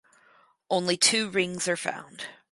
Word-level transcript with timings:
Only 0.67 0.97
two 0.97 1.29
rings 1.29 1.67
are 1.67 1.77
found. 1.77 2.25